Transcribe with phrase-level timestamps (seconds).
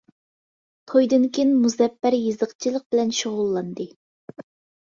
[0.91, 3.89] تويدىن كېيىن مۇزەپپەر يېزىقچىلىق بىلەن شۇغۇللاندى.